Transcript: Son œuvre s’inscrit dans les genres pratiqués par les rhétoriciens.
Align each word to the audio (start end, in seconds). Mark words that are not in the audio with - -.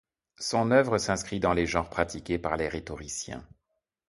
Son 0.39 0.71
œuvre 0.71 0.97
s’inscrit 0.97 1.39
dans 1.39 1.53
les 1.53 1.67
genres 1.67 1.91
pratiqués 1.91 2.39
par 2.39 2.57
les 2.57 2.67
rhétoriciens. 2.67 3.47